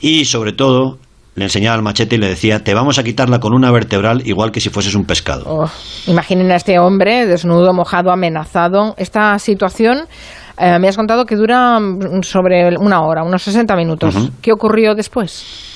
Y 0.00 0.26
sobre 0.26 0.52
todo 0.52 0.98
le 1.36 1.44
enseñaba 1.44 1.74
el 1.76 1.82
machete 1.82 2.14
y 2.14 2.18
le 2.18 2.28
decía 2.28 2.62
te 2.62 2.74
vamos 2.74 2.98
a 2.98 3.02
quitarla 3.02 3.40
con 3.40 3.54
una 3.54 3.72
vertebral 3.72 4.22
igual 4.24 4.52
que 4.52 4.60
si 4.60 4.68
fueses 4.68 4.94
un 4.94 5.04
pescado. 5.04 5.44
Oh, 5.46 5.70
imaginen 6.06 6.52
a 6.52 6.56
este 6.56 6.78
hombre 6.78 7.26
desnudo, 7.26 7.72
mojado, 7.72 8.12
amenazado. 8.12 8.94
Esta 8.98 9.38
situación 9.38 10.06
eh, 10.58 10.78
me 10.78 10.86
has 10.86 10.96
contado 10.96 11.24
que 11.24 11.34
dura 11.34 11.80
mm, 11.80 12.22
sobre 12.22 12.76
una 12.76 13.02
hora, 13.02 13.24
unos 13.24 13.42
60 13.42 13.74
minutos. 13.74 14.30
¿Qué 14.42 14.52
ocurrió 14.52 14.94
después? 14.94 15.73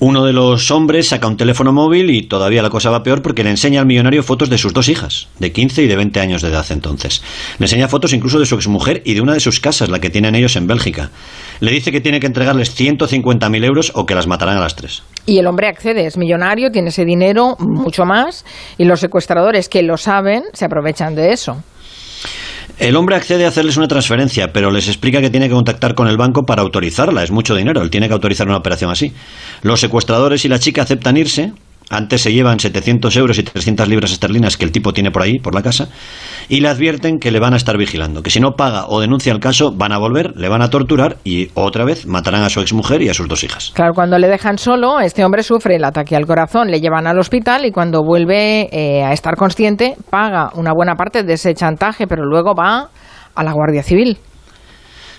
Uno 0.00 0.24
de 0.24 0.32
los 0.32 0.72
hombres 0.72 1.08
saca 1.08 1.28
un 1.28 1.36
teléfono 1.36 1.72
móvil 1.72 2.10
y 2.10 2.22
todavía 2.22 2.62
la 2.62 2.68
cosa 2.70 2.90
va 2.90 3.04
peor 3.04 3.22
porque 3.22 3.44
le 3.44 3.50
enseña 3.50 3.80
al 3.80 3.86
millonario 3.86 4.24
fotos 4.24 4.50
de 4.50 4.58
sus 4.58 4.72
dos 4.72 4.88
hijas, 4.88 5.28
de 5.38 5.52
15 5.52 5.84
y 5.84 5.86
de 5.86 5.94
20 5.94 6.18
años 6.18 6.42
de 6.42 6.48
edad 6.48 6.66
entonces. 6.70 7.22
Le 7.58 7.66
enseña 7.66 7.86
fotos 7.86 8.12
incluso 8.12 8.40
de 8.40 8.46
su 8.46 8.56
exmujer 8.56 9.02
y 9.04 9.14
de 9.14 9.20
una 9.20 9.34
de 9.34 9.40
sus 9.40 9.60
casas, 9.60 9.88
la 9.88 10.00
que 10.00 10.10
tienen 10.10 10.34
ellos 10.34 10.56
en 10.56 10.66
Bélgica. 10.66 11.10
Le 11.60 11.70
dice 11.70 11.92
que 11.92 12.00
tiene 12.00 12.18
que 12.18 12.26
entregarles 12.26 12.76
150.000 12.78 13.64
euros 13.64 13.92
o 13.94 14.04
que 14.04 14.16
las 14.16 14.26
matarán 14.26 14.56
a 14.56 14.60
las 14.60 14.74
tres. 14.74 15.04
Y 15.26 15.38
el 15.38 15.46
hombre 15.46 15.68
accede, 15.68 16.06
es 16.06 16.18
millonario, 16.18 16.70
tiene 16.70 16.88
ese 16.88 17.04
dinero, 17.04 17.56
mucho 17.60 18.04
más, 18.04 18.44
y 18.76 18.84
los 18.84 18.98
secuestradores 18.98 19.68
que 19.68 19.82
lo 19.82 19.96
saben 19.96 20.42
se 20.52 20.64
aprovechan 20.64 21.14
de 21.14 21.32
eso. 21.32 21.62
El 22.78 22.96
hombre 22.96 23.14
accede 23.14 23.44
a 23.44 23.48
hacerles 23.48 23.76
una 23.76 23.86
transferencia, 23.86 24.52
pero 24.52 24.70
les 24.70 24.88
explica 24.88 25.20
que 25.20 25.30
tiene 25.30 25.48
que 25.48 25.54
contactar 25.54 25.94
con 25.94 26.08
el 26.08 26.16
banco 26.16 26.44
para 26.44 26.62
autorizarla. 26.62 27.22
Es 27.22 27.30
mucho 27.30 27.54
dinero, 27.54 27.82
él 27.82 27.90
tiene 27.90 28.08
que 28.08 28.14
autorizar 28.14 28.48
una 28.48 28.56
operación 28.56 28.90
así. 28.90 29.12
Los 29.62 29.80
secuestradores 29.80 30.44
y 30.44 30.48
la 30.48 30.58
chica 30.58 30.82
aceptan 30.82 31.16
irse, 31.16 31.52
antes 31.90 32.22
se 32.22 32.32
llevan 32.32 32.58
700 32.60 33.16
euros 33.16 33.38
y 33.38 33.42
300 33.42 33.88
libras 33.88 34.12
esterlinas 34.12 34.56
que 34.56 34.64
el 34.64 34.72
tipo 34.72 34.92
tiene 34.92 35.10
por 35.10 35.22
ahí, 35.22 35.38
por 35.38 35.54
la 35.54 35.62
casa, 35.62 35.88
y 36.48 36.60
le 36.60 36.68
advierten 36.68 37.18
que 37.18 37.30
le 37.30 37.40
van 37.40 37.54
a 37.54 37.56
estar 37.56 37.76
vigilando, 37.76 38.22
que 38.22 38.30
si 38.30 38.40
no 38.40 38.52
paga 38.52 38.86
o 38.88 39.00
denuncia 39.00 39.32
el 39.32 39.40
caso, 39.40 39.72
van 39.74 39.92
a 39.92 39.98
volver, 39.98 40.36
le 40.36 40.48
van 40.48 40.62
a 40.62 40.70
torturar 40.70 41.16
y 41.24 41.50
otra 41.54 41.84
vez 41.84 42.06
matarán 42.06 42.42
a 42.42 42.48
su 42.48 42.60
exmujer 42.60 43.02
y 43.02 43.08
a 43.08 43.14
sus 43.14 43.28
dos 43.28 43.44
hijas. 43.44 43.72
Claro, 43.74 43.92
cuando 43.94 44.18
le 44.18 44.28
dejan 44.28 44.58
solo, 44.58 45.00
este 45.00 45.24
hombre 45.24 45.42
sufre 45.42 45.76
el 45.76 45.84
ataque 45.84 46.16
al 46.16 46.26
corazón, 46.26 46.70
le 46.70 46.80
llevan 46.80 47.06
al 47.06 47.18
hospital 47.18 47.64
y 47.64 47.70
cuando 47.70 48.02
vuelve 48.02 48.68
eh, 48.72 49.02
a 49.02 49.12
estar 49.12 49.36
consciente, 49.36 49.96
paga 50.10 50.50
una 50.54 50.72
buena 50.72 50.94
parte 50.94 51.22
de 51.22 51.34
ese 51.34 51.54
chantaje, 51.54 52.06
pero 52.06 52.24
luego 52.24 52.54
va 52.54 52.88
a 53.34 53.44
la 53.44 53.52
Guardia 53.52 53.82
Civil. 53.82 54.18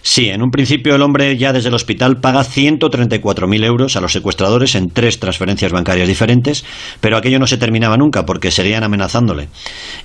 Sí, 0.07 0.29
en 0.29 0.43
un 0.43 0.51
principio 0.51 0.93
el 0.93 1.01
hombre 1.01 1.35
ya 1.35 1.51
desde 1.51 1.69
el 1.69 1.73
hospital 1.73 2.17
paga 2.21 2.41
134.000 2.41 3.65
euros 3.65 3.95
a 3.95 4.01
los 4.01 4.13
secuestradores 4.13 4.75
en 4.75 4.91
tres 4.91 5.19
transferencias 5.19 5.71
bancarias 5.71 6.07
diferentes, 6.07 6.63
pero 7.01 7.17
aquello 7.17 7.39
no 7.39 7.47
se 7.47 7.57
terminaba 7.57 7.97
nunca 7.97 8.23
porque 8.23 8.51
seguían 8.51 8.83
amenazándole. 8.83 9.49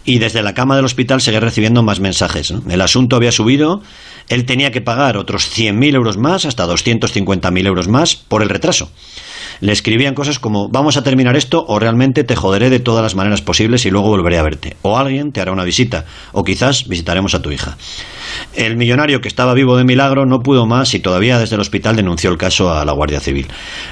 Y 0.07 0.19
desde 0.19 0.43
la 0.43 0.55
cama 0.55 0.75
del 0.75 0.87
hospital 0.87 1.21
seguía 1.21 1.41
recibiendo 1.41 1.83
más 1.83 2.01
mensajes. 2.01 2.51
El 2.71 2.81
asunto 2.81 3.15
había 3.15 3.31
subido, 3.31 3.83
él 4.31 4.47
tenía 4.47 4.71
que 4.71 4.81
pagar 4.81 5.19
otros 5.19 5.51
100.000 5.55 5.95
euros 5.95 6.17
más, 6.17 6.47
hasta 6.47 6.67
250.000 6.67 7.67
euros 7.67 7.87
más, 7.87 8.17
por 8.17 8.41
el 8.43 8.49
retraso 8.49 8.91
le 9.61 9.73
escribían 9.73 10.15
cosas 10.15 10.39
como 10.39 10.69
vamos 10.69 10.97
a 10.97 11.03
terminar 11.03 11.37
esto 11.37 11.65
o 11.67 11.79
realmente 11.79 12.25
te 12.25 12.37
joderé 12.37 12.71
de 12.71 12.81
todas 12.81 13.03
las 13.03 13.15
maneras 13.15 13.43
posibles 13.43 13.85
y 13.87 13.91
luego 13.91 14.09
volveré 14.09 14.39
a 14.39 14.43
verte. 14.43 14.77
O 14.83 14.99
alguien 14.99 15.33
te 15.33 15.41
hará 15.41 15.53
una 15.53 15.65
visita 15.65 16.05
o 16.33 16.45
quizás 16.45 16.89
visitaremos 16.89 17.35
a 17.35 17.43
tu 17.43 17.51
hija. 17.51 17.77
El 18.55 18.77
millonario 18.77 19.21
que 19.21 19.29
estaba 19.29 19.55
vivo 19.55 19.77
de 19.77 19.85
milagro 19.85 20.27
no 20.27 20.41
pudo 20.41 20.67
más 20.67 20.95
y 20.95 21.01
todavía 21.01 21.39
desde 21.39 21.57
el 21.57 21.61
hospital 21.61 21.97
denunció 21.97 22.31
el 22.31 22.39
caso 22.39 22.73
a 22.73 22.85
la 22.85 22.93
Guardia 22.93 23.21
Civil. 23.21 23.49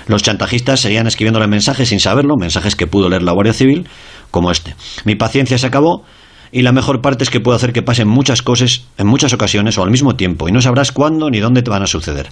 Los 0.06 0.22
chantajistas 0.22 0.80
seguían 0.80 1.06
escribiéndole 1.06 1.46
mensajes 1.46 1.88
sin 1.88 2.00
saberlo, 2.00 2.36
mensajes 2.36 2.76
que 2.76 2.86
pudo 2.86 3.08
leer 3.08 3.22
la 3.22 3.32
Guardia 3.32 3.52
Civil, 3.52 3.88
como 4.30 4.50
este. 4.50 4.74
Mi 5.04 5.14
paciencia 5.14 5.58
se 5.58 5.66
acabó 5.66 6.04
y 6.52 6.62
la 6.62 6.72
mejor 6.72 7.00
parte 7.00 7.24
es 7.24 7.30
que 7.30 7.40
puede 7.40 7.56
hacer 7.56 7.72
que 7.72 7.82
pasen 7.82 8.08
muchas 8.08 8.42
cosas 8.42 8.86
en 8.96 9.06
muchas 9.06 9.32
ocasiones 9.32 9.78
o 9.78 9.82
al 9.82 9.90
mismo 9.90 10.16
tiempo 10.16 10.48
y 10.48 10.52
no 10.52 10.60
sabrás 10.60 10.92
cuándo 10.92 11.30
ni 11.30 11.40
dónde 11.40 11.62
te 11.62 11.70
van 11.70 11.82
a 11.82 11.86
suceder. 11.86 12.28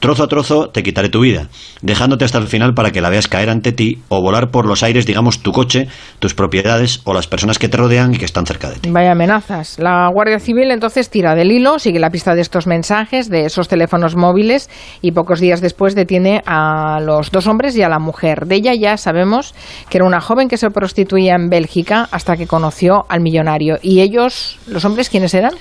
Trozo 0.00 0.24
a 0.24 0.28
trozo 0.28 0.68
te 0.68 0.82
quitaré 0.82 1.08
tu 1.08 1.20
vida, 1.20 1.48
dejándote 1.82 2.24
hasta 2.24 2.38
el 2.38 2.46
final 2.46 2.74
para 2.74 2.90
que 2.90 3.00
la 3.00 3.10
veas 3.10 3.28
caer 3.28 3.50
ante 3.50 3.72
ti 3.72 3.98
o 4.08 4.20
volar 4.22 4.50
por 4.50 4.66
los 4.66 4.82
aires, 4.82 5.06
digamos, 5.06 5.40
tu 5.42 5.52
coche, 5.52 5.88
tus 6.18 6.34
propiedades 6.34 7.00
o 7.04 7.14
las 7.14 7.26
personas 7.26 7.58
que 7.58 7.68
te 7.68 7.76
rodean 7.76 8.14
y 8.14 8.18
que 8.18 8.24
están 8.24 8.46
cerca 8.46 8.70
de 8.70 8.76
ti. 8.76 8.90
Vaya 8.90 9.12
amenazas. 9.12 9.78
La 9.78 10.08
Guardia 10.12 10.38
Civil 10.38 10.70
entonces 10.70 11.10
tira 11.10 11.34
del 11.34 11.52
hilo, 11.52 11.78
sigue 11.78 11.98
la 11.98 12.10
pista 12.10 12.34
de 12.34 12.40
estos 12.40 12.66
mensajes, 12.66 13.28
de 13.28 13.44
esos 13.44 13.68
teléfonos 13.68 14.16
móviles 14.16 14.70
y 15.02 15.12
pocos 15.12 15.40
días 15.40 15.60
después 15.60 15.94
detiene 15.94 16.42
a 16.46 17.00
los 17.00 17.30
dos 17.30 17.46
hombres 17.46 17.76
y 17.76 17.82
a 17.82 17.88
la 17.88 17.98
mujer. 17.98 18.46
De 18.46 18.56
ella 18.56 18.74
ya 18.74 18.96
sabemos 18.96 19.54
que 19.88 19.98
era 19.98 20.06
una 20.06 20.20
joven 20.20 20.48
que 20.48 20.56
se 20.56 20.70
prostituía 20.70 21.34
en 21.34 21.48
Bélgica 21.48 22.08
hasta 22.10 22.36
que 22.36 22.46
conoció 22.46 23.04
al 23.08 23.20
millonario. 23.20 23.57
¿Y 23.60 24.00
ellos, 24.00 24.58
los 24.66 24.84
hombres, 24.84 25.08
quiénes 25.08 25.34
eran? 25.34 25.54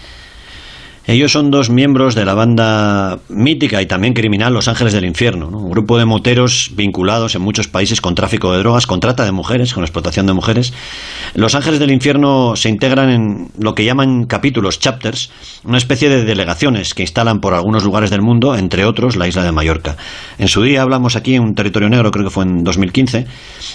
Ellos 1.07 1.31
son 1.31 1.51
dos 1.51 1.69
miembros 1.69 2.15
de 2.15 2.25
la 2.25 2.33
banda 2.33 3.19
mítica 3.29 3.81
y 3.81 3.85
también 3.85 4.13
criminal 4.13 4.53
Los 4.53 4.67
Ángeles 4.67 4.91
del 4.91 5.05
Infierno, 5.05 5.47
un 5.47 5.69
grupo 5.69 5.97
de 5.97 6.03
moteros 6.03 6.71
vinculados 6.75 7.33
en 7.33 7.41
muchos 7.41 7.69
países 7.69 8.01
con 8.01 8.13
tráfico 8.13 8.51
de 8.51 8.59
drogas, 8.59 8.87
con 8.87 8.99
trata 8.99 9.23
de 9.23 9.31
mujeres, 9.31 9.73
con 9.73 9.85
explotación 9.85 10.25
de 10.25 10.33
mujeres. 10.33 10.73
Los 11.33 11.55
Ángeles 11.55 11.79
del 11.79 11.91
Infierno 11.91 12.57
se 12.57 12.67
integran 12.67 13.09
en 13.09 13.51
lo 13.57 13.73
que 13.73 13.85
llaman 13.85 14.25
capítulos, 14.25 14.79
chapters, 14.79 15.31
una 15.63 15.77
especie 15.77 16.09
de 16.09 16.25
delegaciones 16.25 16.93
que 16.93 17.03
instalan 17.03 17.39
por 17.39 17.53
algunos 17.53 17.85
lugares 17.85 18.09
del 18.09 18.21
mundo, 18.21 18.57
entre 18.57 18.83
otros 18.83 19.15
la 19.15 19.29
isla 19.29 19.45
de 19.45 19.53
Mallorca. 19.53 19.95
En 20.37 20.49
su 20.49 20.61
día 20.61 20.81
hablamos 20.81 21.15
aquí 21.15 21.35
en 21.35 21.43
un 21.43 21.55
territorio 21.55 21.87
negro, 21.87 22.11
creo 22.11 22.25
que 22.25 22.31
fue 22.31 22.43
en 22.43 22.65
2015, 22.65 23.27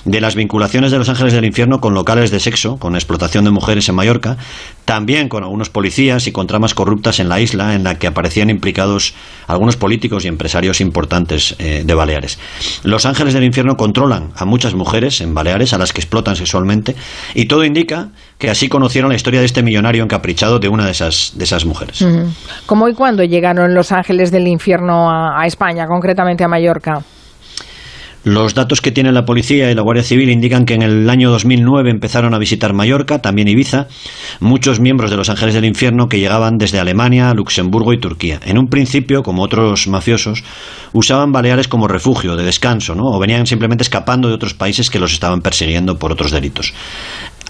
de 0.04 0.20
las 0.20 0.34
vinculaciones 0.34 0.90
de 0.90 0.98
Los 0.98 1.08
Ángeles 1.08 1.32
del 1.32 1.46
Infierno 1.46 1.80
con 1.80 1.94
locales 1.94 2.30
de 2.30 2.40
sexo, 2.40 2.76
con 2.76 2.94
explotación 2.94 3.46
de 3.46 3.52
mujeres 3.52 3.88
en 3.88 3.94
Mallorca, 3.94 4.36
también 4.84 5.28
con 5.28 5.42
algunos 5.42 5.70
policías 5.70 6.26
y 6.26 6.32
con 6.32 6.46
tramas 6.46 6.74
corruptas 6.74 7.20
en 7.20 7.28
la 7.28 7.40
isla 7.40 7.74
en 7.74 7.84
la 7.84 7.98
que 7.98 8.06
aparecían 8.06 8.50
implicados 8.50 9.14
algunos 9.46 9.76
políticos 9.76 10.24
y 10.24 10.28
empresarios 10.28 10.80
importantes 10.80 11.54
eh, 11.58 11.82
de 11.84 11.94
Baleares. 11.94 12.38
Los 12.82 13.06
ángeles 13.06 13.34
del 13.34 13.44
infierno 13.44 13.76
controlan 13.76 14.30
a 14.36 14.44
muchas 14.44 14.74
mujeres 14.74 15.20
en 15.20 15.34
Baleares 15.34 15.72
a 15.72 15.78
las 15.78 15.92
que 15.92 16.00
explotan 16.00 16.36
sexualmente 16.36 16.96
y 17.34 17.46
todo 17.46 17.64
indica 17.64 18.08
que 18.38 18.50
así 18.50 18.68
conocieron 18.68 19.10
la 19.10 19.16
historia 19.16 19.40
de 19.40 19.46
este 19.46 19.62
millonario 19.62 20.02
encaprichado 20.02 20.58
de 20.58 20.68
una 20.68 20.86
de 20.86 20.92
esas, 20.92 21.32
de 21.36 21.44
esas 21.44 21.64
mujeres. 21.64 22.04
¿Cómo 22.66 22.88
y 22.88 22.94
cuándo 22.94 23.22
llegaron 23.22 23.74
los 23.74 23.92
ángeles 23.92 24.30
del 24.30 24.48
infierno 24.48 25.10
a 25.10 25.46
España, 25.46 25.86
concretamente 25.86 26.44
a 26.44 26.48
Mallorca? 26.48 27.02
Los 28.24 28.54
datos 28.54 28.80
que 28.80 28.92
tiene 28.92 29.10
la 29.10 29.24
policía 29.24 29.70
y 29.70 29.74
la 29.74 29.82
Guardia 29.82 30.04
Civil 30.04 30.30
indican 30.30 30.64
que 30.64 30.74
en 30.74 30.82
el 30.82 31.10
año 31.10 31.30
2009 31.30 31.90
empezaron 31.90 32.34
a 32.34 32.38
visitar 32.38 32.72
Mallorca, 32.72 33.20
también 33.20 33.48
Ibiza, 33.48 33.88
muchos 34.38 34.78
miembros 34.78 35.10
de 35.10 35.16
los 35.16 35.28
Ángeles 35.28 35.54
del 35.54 35.64
Infierno 35.64 36.08
que 36.08 36.20
llegaban 36.20 36.56
desde 36.56 36.78
Alemania, 36.78 37.34
Luxemburgo 37.34 37.92
y 37.92 37.98
Turquía. 37.98 38.38
En 38.44 38.58
un 38.58 38.68
principio, 38.68 39.24
como 39.24 39.42
otros 39.42 39.88
mafiosos, 39.88 40.44
usaban 40.92 41.32
Baleares 41.32 41.66
como 41.66 41.88
refugio, 41.88 42.36
de 42.36 42.44
descanso, 42.44 42.94
¿no? 42.94 43.04
o 43.06 43.18
venían 43.18 43.46
simplemente 43.46 43.82
escapando 43.82 44.28
de 44.28 44.34
otros 44.34 44.54
países 44.54 44.88
que 44.88 45.00
los 45.00 45.12
estaban 45.12 45.40
persiguiendo 45.40 45.98
por 45.98 46.12
otros 46.12 46.30
delitos. 46.30 46.72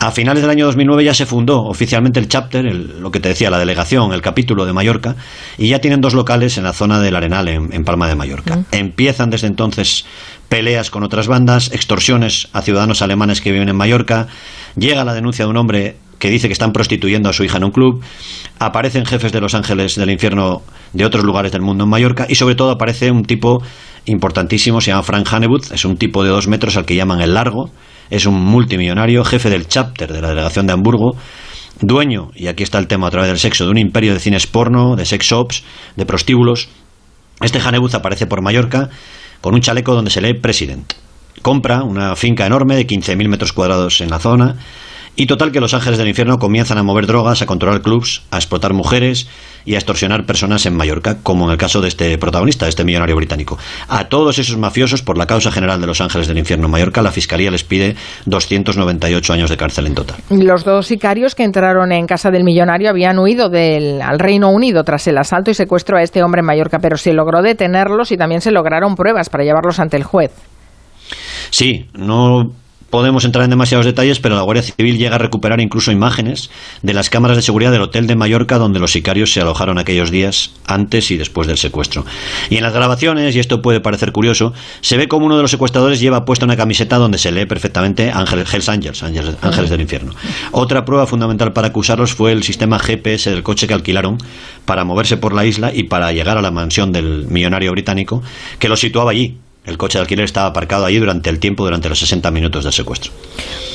A 0.03 0.11
finales 0.11 0.43
del 0.43 0.51
año 0.51 0.67
2009 0.67 1.05
ya 1.05 1.15
se 1.15 1.27
fundó 1.27 1.63
oficialmente 1.63 2.19
el 2.19 2.27
chapter, 2.27 2.65
lo 2.65 3.13
que 3.13 3.21
te 3.21 3.29
decía, 3.29 3.51
la 3.51 3.59
delegación, 3.59 4.13
el 4.13 4.21
capítulo 4.21 4.67
de 4.67 4.73
Mallorca, 4.73 5.15
y 5.59 5.69
ya 5.69 5.81
tienen 5.81 6.01
dos 6.01 6.15
locales 6.15 6.59
en 6.59 6.65
la 6.65 6.73
zona 6.73 6.99
del 6.99 7.15
Arenal, 7.15 7.47
en, 7.47 7.85
Palma 7.85 8.09
de 8.09 8.17
Mallorca. 8.17 8.57
Mm. 8.57 8.65
Empiezan 8.73 9.31
desde 9.31 9.47
entonces 9.47 10.05
peleas 10.53 10.91
con 10.91 11.03
otras 11.03 11.29
bandas, 11.29 11.73
extorsiones 11.73 12.49
a 12.53 12.61
ciudadanos 12.61 13.01
alemanes 13.01 13.41
que 13.41 13.51
viven 13.51 13.71
en 13.71 13.77
Mallorca, 13.77 14.27
llega 14.77 15.03
la 15.03 15.15
denuncia 15.15 15.47
de 15.47 15.51
un 15.51 15.57
hombre 15.57 15.97
que 16.19 16.29
dice 16.29 16.47
que 16.47 16.53
están 16.53 16.73
prostituyendo 16.73 17.31
a 17.31 17.33
su 17.33 17.43
hija 17.43 17.57
en 17.57 17.65
un 17.65 17.71
club, 17.71 18.05
aparecen 18.59 19.07
jefes 19.07 19.33
de 19.33 19.41
Los 19.41 19.55
Ángeles 19.55 19.97
del 19.97 20.11
infierno 20.11 20.61
de 20.93 21.07
otros 21.07 21.25
lugares 21.25 21.53
del 21.53 21.63
mundo 21.63 21.85
en 21.85 21.91
Mallorca 21.91 22.27
y 22.29 22.35
sobre 22.35 22.55
todo 22.55 22.71
aparece 22.71 23.11
un 23.11 23.23
tipo 23.23 23.63
importantísimo, 24.05 24.83
se 24.83 24.91
llama 24.91 25.05
Frank 25.05 25.27
Hannebuth, 25.33 25.73
es 25.73 25.87
un 25.87 25.97
tipo 25.97 26.23
de 26.23 26.29
dos 26.29 26.49
metros 26.49 26.77
al 26.77 26.85
que 26.85 26.97
llaman 26.97 27.23
el 27.23 27.33
largo, 27.33 27.71
es 28.11 28.27
un 28.27 28.35
multimillonario, 28.35 29.25
jefe 29.25 29.49
del 29.49 29.69
chapter 29.69 30.13
de 30.13 30.21
la 30.21 30.29
delegación 30.29 30.67
de 30.67 30.75
Hamburgo, 30.75 31.17
dueño, 31.81 32.29
y 32.35 32.49
aquí 32.49 32.63
está 32.63 32.79
el 32.79 32.89
tema 32.89 33.07
a 33.07 33.11
través 33.11 33.31
del 33.31 33.39
sexo, 33.39 33.65
de 33.65 33.71
un 33.71 33.79
imperio 33.79 34.13
de 34.13 34.21
cines 34.21 34.47
porno, 34.47 34.97
de 34.97 35.07
sex 35.07 35.25
shops, 35.25 35.65
de 35.97 36.05
prostíbulos. 36.05 36.69
Este 37.41 37.59
Hannebuth 37.59 37.95
aparece 37.95 38.27
por 38.27 38.43
Mallorca 38.43 38.91
con 39.43 39.53
un 39.53 39.61
chaleco 39.61 39.95
donde 39.95 40.11
se 40.11 40.23
lee 40.23 40.33
President. 40.33 40.95
Compra 41.43 41.83
una 41.83 42.17
finca 42.17 42.47
enorme 42.47 42.77
de 42.77 42.87
15.000 42.87 43.29
metros 43.29 43.53
cuadrados 43.53 44.01
en 44.01 44.09
la 44.09 44.19
zona 44.19 44.57
y 45.15 45.27
total 45.27 45.53
que 45.53 45.61
los 45.61 45.75
ángeles 45.75 45.99
del 45.99 46.09
infierno 46.09 46.39
comienzan 46.39 46.79
a 46.79 46.83
mover 46.83 47.07
drogas, 47.07 47.43
a 47.43 47.47
controlar 47.47 47.83
clubs, 47.83 48.23
a 48.31 48.37
explotar 48.37 48.73
mujeres 48.73 49.29
y 49.65 49.75
a 49.75 49.79
extorsionar 49.79 50.25
personas 50.25 50.65
en 50.65 50.75
Mallorca, 50.75 51.19
como 51.23 51.45
en 51.45 51.53
el 51.53 51.59
caso 51.59 51.81
de 51.81 51.89
este 51.89 52.17
protagonista, 52.17 52.65
de 52.65 52.71
este 52.71 52.85
millonario 52.85 53.15
británico. 53.17 53.59
A 53.89 54.09
todos 54.09 54.39
esos 54.39 54.57
mafiosos, 54.57 55.03
por 55.03 55.19
la 55.19 55.27
causa 55.27 55.53
general 55.53 55.81
de 55.81 55.87
los 55.87 56.01
ángeles 56.01 56.29
del 56.29 56.39
infierno 56.39 56.67
en 56.67 56.73
Mallorca, 56.73 57.03
la 57.03 57.11
fiscalía 57.11 57.51
les 57.51 57.63
pide 57.63 57.95
298 58.25 59.33
años 59.33 59.51
de 59.51 59.57
cárcel 59.57 59.87
en 59.87 59.95
total. 59.95 60.17
Los 60.31 60.65
dos 60.65 60.87
sicarios 60.87 61.35
que 61.35 61.45
entraron 61.45 61.93
en 61.93 62.07
casa 62.07 62.31
del 62.31 62.45
millonario 62.45 62.89
habían 62.89 63.19
huido 63.19 63.51
del, 63.51 64.01
al 64.01 64.19
Reino 64.19 64.51
Unido 64.51 64.83
tras 64.83 65.07
el 65.09 65.19
asalto 65.19 65.51
y 65.51 65.55
secuestro 65.55 65.99
a 65.99 66.03
este 66.03 66.23
hombre 66.23 66.41
en 66.41 66.47
Mallorca, 66.47 66.79
pero 66.81 66.97
se 66.97 67.13
logró 67.13 67.43
detenerlos 67.43 68.13
y 68.13 68.17
también 68.17 68.41
se 68.41 68.51
lograron 68.51 68.95
pruebas 68.95 69.29
para 69.29 69.45
llevarlos 69.45 69.79
ante 69.79 69.99
el 69.99 70.05
juez. 70.05 70.33
Sí, 71.51 71.87
no 71.93 72.62
podemos 72.93 73.25
entrar 73.25 73.45
en 73.45 73.51
demasiados 73.51 73.87
detalles, 73.87 74.21
pero 74.21 74.37
la 74.37 74.43
Guardia 74.43 74.63
Civil 74.63 74.99
llega 74.99 75.15
a 75.15 75.19
recuperar 75.19 75.63
incluso 75.63 75.91
imágenes 75.93 76.51
de 76.83 76.93
las 76.93 77.09
cámaras 77.09 77.39
de 77.39 77.43
seguridad 77.43 77.73
del 77.73 77.81
hotel 77.81 78.07
de 78.07 78.17
Mallorca 78.17 78.59
donde 78.59 78.81
los 78.81 78.93
sicarios 78.93 79.33
se 79.33 79.41
alojaron 79.41 79.79
aquellos 79.79 80.11
días 80.11 80.51
antes 80.67 81.11
y 81.11 81.17
después 81.17 81.49
del 81.49 81.57
secuestro. 81.57 82.05
Y 82.51 82.59
en 82.59 82.63
las 82.63 82.75
grabaciones, 82.75 83.35
y 83.35 83.39
esto 83.39 83.63
puede 83.63 83.81
parecer 83.81 84.13
curioso, 84.13 84.53
se 84.83 84.99
ve 84.99 85.09
como 85.09 85.25
uno 85.25 85.37
de 85.37 85.43
los 85.43 85.51
secuestradores 85.51 86.01
lleva 86.01 86.27
puesta 86.27 86.45
una 86.45 86.55
camiseta 86.55 86.99
donde 86.99 87.17
se 87.17 87.33
lee 87.33 87.47
perfectamente 87.47 88.11
Ángeles, 88.11 88.53
Hells 88.53 88.69
Angels, 88.69 89.03
Ángeles 89.03 89.71
del 89.71 89.81
Infierno. 89.81 90.13
Otra 90.51 90.85
prueba 90.85 91.07
fundamental 91.07 91.55
para 91.55 91.69
acusarlos 91.69 92.13
fue 92.13 92.33
el 92.33 92.43
sistema 92.43 92.79
GPS 92.79 93.31
del 93.31 93.43
coche 93.43 93.67
que 93.67 93.73
alquilaron 93.73 94.19
para 94.67 94.85
moverse 94.85 95.17
por 95.17 95.33
la 95.33 95.47
isla 95.47 95.73
y 95.75 95.85
para 95.85 96.13
llegar 96.13 96.37
a 96.37 96.43
la 96.43 96.51
mansión 96.51 96.93
del 96.93 97.27
millonario 97.27 97.73
británico 97.73 98.23
que 98.59 98.69
lo 98.69 98.77
situaba 98.77 99.13
allí, 99.13 99.39
el 99.65 99.79
coche 99.79 99.99
de 99.99 100.03
alquiler 100.03 100.25
estaba 100.25 100.49
aparcado 100.49 100.85
allí 100.85 100.99
durante 100.99 101.31
el 101.31 101.39
tiempo, 101.39 101.65
durante 101.65 101.89
los 101.89 101.99
60 101.99 102.31
minutos 102.31 102.65
del 102.65 102.73
secuestro. 102.73 103.13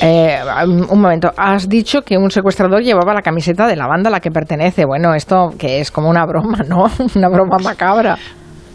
Eh, 0.02 0.38
un 0.66 1.00
momento, 1.00 1.32
has 1.36 1.68
dicho 1.68 2.02
que 2.02 2.16
un 2.16 2.30
secuestrador 2.30 2.82
llevaba 2.82 3.14
la 3.14 3.22
camiseta 3.22 3.66
de 3.66 3.76
la 3.76 3.86
banda 3.86 4.08
a 4.08 4.12
la 4.12 4.20
que 4.20 4.30
pertenece. 4.30 4.84
Bueno, 4.84 5.14
esto 5.14 5.54
que 5.58 5.80
es 5.80 5.90
como 5.90 6.10
una 6.10 6.26
broma, 6.26 6.58
¿no? 6.68 6.84
Una 7.14 7.28
broma 7.28 7.58
macabra. 7.58 8.18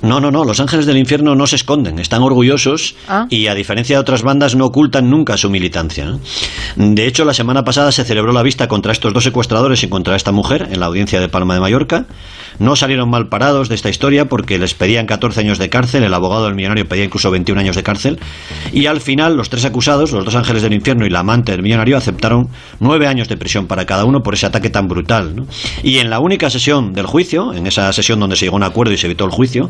No, 0.03 0.19
no, 0.19 0.31
no, 0.31 0.43
los 0.43 0.59
ángeles 0.59 0.85
del 0.85 0.97
infierno 0.97 1.33
no 1.33 1.47
se 1.47 1.55
esconden, 1.55 1.97
están 1.97 2.23
orgullosos 2.23 2.95
ah. 3.07 3.25
y 3.29 3.47
a 3.47 3.55
diferencia 3.55 3.95
de 3.95 4.01
otras 4.01 4.21
bandas 4.21 4.53
no 4.53 4.65
ocultan 4.65 5.09
nunca 5.09 5.37
su 5.37 5.49
militancia. 5.49 6.17
De 6.75 7.07
hecho, 7.07 7.23
la 7.23 7.33
semana 7.33 7.63
pasada 7.63 7.89
se 7.93 8.03
celebró 8.03 8.33
la 8.33 8.43
vista 8.43 8.67
contra 8.67 8.91
estos 8.91 9.13
dos 9.13 9.23
secuestradores 9.23 9.81
y 9.81 9.87
contra 9.87 10.17
esta 10.17 10.33
mujer 10.33 10.67
en 10.69 10.81
la 10.81 10.87
audiencia 10.87 11.21
de 11.21 11.29
Palma 11.29 11.53
de 11.53 11.61
Mallorca. 11.61 12.05
No 12.59 12.75
salieron 12.75 13.09
mal 13.09 13.29
parados 13.29 13.69
de 13.69 13.75
esta 13.75 13.89
historia 13.89 14.25
porque 14.25 14.59
les 14.59 14.73
pedían 14.73 15.05
14 15.05 15.39
años 15.39 15.57
de 15.57 15.69
cárcel, 15.69 16.03
el 16.03 16.13
abogado 16.13 16.45
del 16.45 16.55
millonario 16.55 16.85
pedía 16.85 17.05
incluso 17.05 17.31
21 17.31 17.61
años 17.61 17.77
de 17.77 17.83
cárcel 17.83 18.19
y 18.73 18.87
al 18.87 18.99
final 18.99 19.37
los 19.37 19.49
tres 19.49 19.63
acusados, 19.63 20.11
los 20.11 20.25
dos 20.25 20.35
ángeles 20.35 20.63
del 20.63 20.73
infierno 20.73 21.05
y 21.05 21.09
la 21.09 21.19
amante 21.19 21.53
del 21.53 21.63
millonario, 21.63 21.95
aceptaron 21.95 22.49
nueve 22.81 23.07
años 23.07 23.29
de 23.29 23.37
prisión 23.37 23.67
para 23.67 23.85
cada 23.85 24.03
uno 24.03 24.21
por 24.21 24.33
ese 24.33 24.47
ataque 24.47 24.69
tan 24.69 24.89
brutal. 24.89 25.45
Y 25.81 25.99
en 25.99 26.09
la 26.09 26.19
única 26.19 26.49
sesión 26.49 26.91
del 26.91 27.05
juicio, 27.05 27.53
en 27.53 27.67
esa 27.67 27.91
sesión 27.93 28.19
donde 28.19 28.35
se 28.35 28.45
llegó 28.45 28.57
a 28.57 28.57
un 28.57 28.63
acuerdo 28.63 28.93
y 28.93 28.97
se 28.97 29.07
evitó 29.07 29.23
el 29.23 29.31
juicio, 29.31 29.69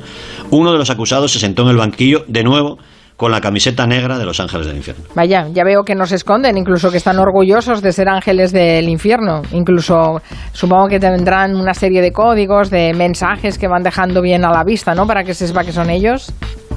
uno 0.50 0.72
de 0.72 0.78
los 0.78 0.90
acusados 0.90 1.32
se 1.32 1.40
sentó 1.40 1.64
en 1.64 1.70
el 1.70 1.78
banquillo 1.78 2.26
de 2.28 2.44
nuevo 2.44 2.78
con 3.18 3.32
la 3.32 3.42
camiseta 3.42 3.86
negra 3.86 4.18
de 4.18 4.26
los 4.26 4.40
ángeles 4.40 4.68
del 4.68 4.78
infierno. 4.78 5.06
Vaya, 5.16 5.48
ya 5.54 5.64
veo 5.64 5.84
que 5.84 5.96
no 5.96 6.06
se 6.06 6.16
esconden, 6.16 6.58
incluso 6.58 6.92
que 6.92 6.98
están 6.98 7.20
orgullosos 7.20 7.82
de 7.82 7.92
ser 7.92 8.10
ángeles 8.10 8.52
del 8.52 8.90
infierno. 8.90 9.44
Incluso 9.52 10.22
supongo 10.52 10.88
que 10.88 11.00
tendrán 11.00 11.56
una 11.56 11.74
serie 11.74 12.02
de 12.02 12.12
códigos, 12.12 12.70
de 12.70 12.94
mensajes 12.94 13.58
que 13.58 13.68
van 13.68 13.84
dejando 13.84 14.22
bien 14.22 14.44
a 14.46 14.52
la 14.52 14.64
vista, 14.64 14.96
¿no? 14.96 15.06
Para 15.06 15.24
que 15.24 15.34
se 15.34 15.48
sepa 15.48 15.64
que 15.64 15.72
son 15.72 15.90
ellos. 15.90 16.34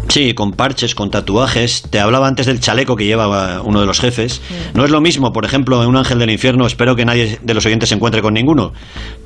Sí, 0.08 0.34
con 0.34 0.52
parches, 0.52 0.94
con 0.94 1.10
tatuajes. 1.10 1.82
Te 1.82 2.00
hablaba 2.00 2.26
antes 2.26 2.46
del 2.46 2.60
chaleco 2.60 2.96
que 2.96 3.04
lleva 3.04 3.60
uno 3.62 3.80
de 3.80 3.86
los 3.86 4.00
jefes. 4.00 4.40
No 4.74 4.84
es 4.84 4.90
lo 4.90 5.00
mismo, 5.00 5.32
por 5.32 5.44
ejemplo, 5.44 5.82
en 5.82 5.88
un 5.88 5.96
ángel 5.96 6.18
del 6.18 6.30
infierno, 6.30 6.66
espero 6.66 6.96
que 6.96 7.04
nadie 7.04 7.38
de 7.42 7.54
los 7.54 7.66
oyentes 7.66 7.88
se 7.88 7.94
encuentre 7.96 8.22
con 8.22 8.34
ninguno, 8.34 8.72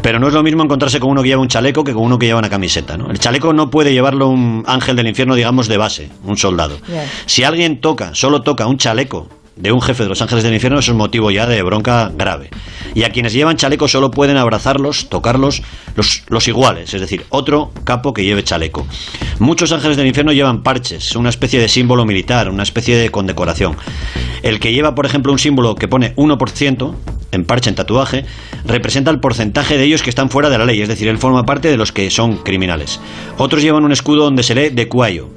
pero 0.03 0.19
no 0.19 0.29
es 0.29 0.35
lo 0.35 0.43
mismo 0.43 0.63
encontrarse 0.63 0.99
con 0.99 1.11
uno 1.11 1.23
que 1.23 1.29
lleva 1.29 1.43
un 1.43 1.49
chaleco 1.49 1.85
que 1.85 1.93
con 1.93 2.05
uno 2.05 2.19
que 2.19 2.27
lleva 2.27 2.39
una 2.39 2.51
camiseta. 2.51 2.97
¿no? 2.97 3.11
El 3.11 3.19
chaleco 3.19 3.53
no 3.53 3.71
puede 3.71 3.93
llevarlo 3.93 4.29
un 4.29 4.65
ángel 4.67 4.97
del 4.97 5.07
infierno, 5.07 5.35
digamos, 5.35 5.69
de 5.69 5.77
base, 5.77 6.11
un 6.25 6.37
soldado. 6.37 6.79
Si 7.27 7.45
alguien 7.45 7.81
toca, 7.81 8.15
solo 8.15 8.43
toca 8.43 8.67
un 8.67 8.79
chaleco 8.79 9.29
de 9.61 9.73
un 9.73 9.81
jefe 9.81 10.03
de 10.03 10.09
los 10.09 10.23
ángeles 10.23 10.45
del 10.45 10.55
infierno, 10.55 10.79
es 10.79 10.93
motivo 10.93 11.31
ya 11.31 11.47
de 11.47 11.63
bronca 11.63 12.11
grave. 12.15 12.51
Y 12.95 13.05
a 13.05 13.11
quienes 13.11 13.33
llevan 13.33 13.57
chaleco 13.57 13.89
solo 13.89 14.11
pueden 14.11 14.37
abrazarlos, 14.37 15.09
tocarlos 15.09 15.63
los, 15.97 16.25
los 16.29 16.49
iguales, 16.49 16.93
es 16.95 17.01
decir, 17.01 17.25
otro 17.29 17.73
capo 17.85 18.13
que 18.15 18.25
lleve 18.25 18.43
chaleco. 18.43 18.87
Muchos 19.39 19.73
ángeles 19.73 19.97
del 19.97 20.07
infierno 20.07 20.33
llevan 20.33 20.63
parches, 20.63 21.15
una 21.17 21.31
especie 21.31 21.61
de 21.61 21.69
símbolo 21.69 22.05
militar, 22.05 22.51
una 22.51 22.63
especie 22.63 22.97
de 22.97 23.11
condecoración. 23.11 23.77
El 24.43 24.61
que 24.61 24.73
lleva, 24.73 24.95
por 24.95 25.07
ejemplo, 25.07 25.33
un 25.33 25.39
símbolo 25.39 25.75
que 25.75 25.89
pone 25.89 26.15
1% 26.17 26.95
en 27.33 27.45
parche, 27.45 27.71
en 27.71 27.77
tatuaje, 27.77 28.25
representa 28.65 29.11
el 29.11 29.21
porcentaje 29.21 29.77
de 29.77 29.85
ellos 29.85 30.03
que 30.03 30.11
están 30.11 30.31
fuera 30.31 30.51
de 30.51 30.59
la 30.59 30.65
ley, 30.65 30.81
es 30.81 30.89
decir, 30.89 31.09
él 31.09 31.19
forma 31.19 31.45
parte 31.45 31.69
de 31.69 31.77
los 31.77 31.93
que 31.93 32.11
son 32.11 32.39
criminales. 32.39 33.01
Otros 33.39 33.63
llevan 33.63 33.85
un 33.85 33.93
escudo 33.93 34.25
donde 34.25 34.43
se 34.43 34.55
lee 34.55 34.71
de 34.71 34.89
cuello, 34.89 35.29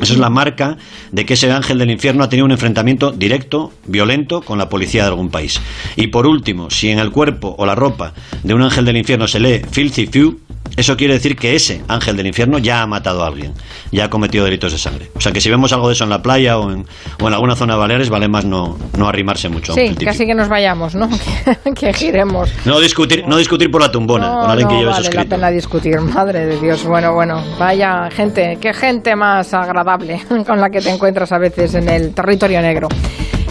esa 0.00 0.12
es 0.12 0.18
la 0.18 0.30
marca 0.30 0.76
de 1.12 1.24
que 1.24 1.34
ese 1.34 1.50
ángel 1.50 1.78
del 1.78 1.90
infierno 1.90 2.24
ha 2.24 2.28
tenido 2.28 2.44
un 2.44 2.52
enfrentamiento 2.52 3.12
directo, 3.12 3.72
violento, 3.86 4.42
con 4.42 4.58
la 4.58 4.68
policía 4.68 5.02
de 5.02 5.08
algún 5.08 5.30
país. 5.30 5.60
Y 5.96 6.08
por 6.08 6.26
último, 6.26 6.70
si 6.70 6.90
en 6.90 6.98
el 6.98 7.10
cuerpo 7.10 7.54
o 7.58 7.66
la 7.66 7.74
ropa 7.74 8.12
de 8.42 8.54
un 8.54 8.62
ángel 8.62 8.84
del 8.84 8.96
infierno 8.96 9.26
se 9.28 9.40
lee 9.40 9.62
filthy 9.70 10.06
few, 10.06 10.40
eso 10.76 10.96
quiere 10.96 11.14
decir 11.14 11.36
que 11.36 11.54
ese 11.54 11.82
ángel 11.88 12.16
del 12.16 12.26
infierno 12.26 12.58
ya 12.58 12.82
ha 12.82 12.86
matado 12.86 13.24
a 13.24 13.26
alguien, 13.26 13.54
ya 13.90 14.04
ha 14.04 14.10
cometido 14.10 14.44
delitos 14.44 14.72
de 14.72 14.78
sangre. 14.78 15.10
O 15.14 15.20
sea 15.20 15.32
que 15.32 15.40
si 15.40 15.50
vemos 15.50 15.72
algo 15.72 15.88
de 15.88 15.94
eso 15.94 16.04
en 16.04 16.10
la 16.10 16.22
playa 16.22 16.58
o 16.58 16.70
en, 16.70 16.86
o 17.20 17.28
en 17.28 17.34
alguna 17.34 17.56
zona 17.56 17.74
de 17.74 17.80
Baleares, 17.80 18.10
vale 18.10 18.28
más 18.28 18.44
no, 18.44 18.78
no 18.96 19.08
arrimarse 19.08 19.48
mucho. 19.48 19.72
Sí, 19.72 19.94
casi 19.94 20.26
que 20.26 20.34
nos 20.34 20.48
vayamos, 20.48 20.94
¿no? 20.94 21.08
que, 21.74 21.92
giremos. 21.92 22.52
No 22.64 22.80
discutir, 22.80 23.24
no 23.26 23.36
discutir 23.36 23.70
por 23.70 23.80
la 23.80 23.90
tumbona 23.90 24.28
con 24.28 24.50
alguien 24.50 24.68
que 24.68 24.74
lleve 24.74 24.90
vale 24.90 25.08
eso 25.08 25.16
la 25.16 25.24
pena 25.24 25.50
discutir, 25.50 26.00
madre 26.00 26.46
de 26.46 26.60
Dios. 26.60 26.84
Bueno, 26.84 27.14
bueno, 27.14 27.42
vaya 27.58 28.10
gente, 28.10 28.58
qué 28.60 28.74
gente 28.74 29.16
más 29.16 29.54
agradable 29.54 30.20
con 30.46 30.60
la 30.60 30.70
que 30.70 30.80
te 30.80 30.90
encuentras 30.90 31.32
a 31.32 31.38
veces 31.38 31.74
en 31.74 31.88
el 31.88 32.12
territorio 32.12 32.60
negro. 32.60 32.88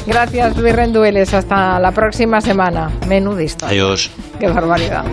Gracias, 0.05 0.55
Luis 0.57 0.75
Rendueles. 0.75 1.33
Hasta 1.33 1.79
la 1.79 1.91
próxima 1.91 2.39
semana. 2.39 2.91
Menudista. 3.07 3.67
Adiós. 3.67 4.11
Qué 4.39 4.47
barbaridad. 4.47 5.03